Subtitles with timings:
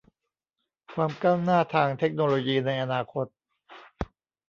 [0.93, 3.25] ความก้าวหน้าทางเทคโนโลยีในอนาคต